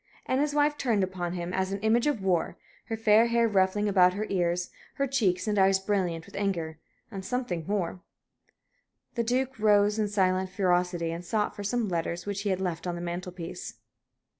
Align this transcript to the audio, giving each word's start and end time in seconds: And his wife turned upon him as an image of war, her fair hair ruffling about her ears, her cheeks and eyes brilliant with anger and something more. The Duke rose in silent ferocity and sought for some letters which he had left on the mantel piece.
And 0.25 0.41
his 0.41 0.55
wife 0.55 0.79
turned 0.79 1.03
upon 1.03 1.33
him 1.33 1.53
as 1.53 1.71
an 1.71 1.79
image 1.81 2.07
of 2.07 2.23
war, 2.23 2.57
her 2.85 2.97
fair 2.97 3.27
hair 3.27 3.47
ruffling 3.47 3.87
about 3.87 4.13
her 4.15 4.25
ears, 4.31 4.71
her 4.95 5.05
cheeks 5.05 5.47
and 5.47 5.59
eyes 5.59 5.77
brilliant 5.77 6.25
with 6.25 6.33
anger 6.35 6.79
and 7.11 7.23
something 7.23 7.65
more. 7.67 7.99
The 9.13 9.21
Duke 9.23 9.59
rose 9.59 9.99
in 9.99 10.07
silent 10.07 10.49
ferocity 10.49 11.11
and 11.11 11.23
sought 11.23 11.55
for 11.55 11.63
some 11.63 11.87
letters 11.87 12.25
which 12.25 12.41
he 12.41 12.49
had 12.49 12.59
left 12.59 12.87
on 12.87 12.95
the 12.95 12.99
mantel 13.01 13.31
piece. 13.31 13.75